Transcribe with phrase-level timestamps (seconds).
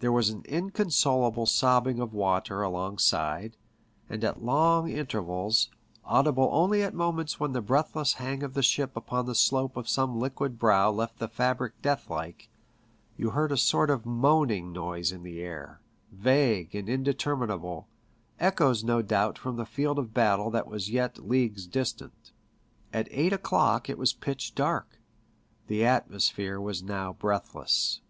[0.00, 3.56] There was an inconsolable sobbing of water alongside,
[4.10, 5.70] and at long intervals,
[6.04, 9.88] audible only at moments when the breathless hang of the ship upon the slope of
[9.88, 12.50] some liquid brow left the fabric death like,
[13.16, 15.80] you heard a sort of moaning noise in the air,
[16.12, 17.88] vague and indeterminable,
[18.38, 22.32] echoes no doubt from the field of battle that was yet leagues distant.
[22.92, 24.98] At eight o'clock it was pitch dark.
[25.68, 28.02] The atmosphere was now breathless.